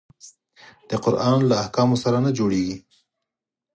[0.89, 2.77] د قرآن له احکامو سره نه جوړیږي.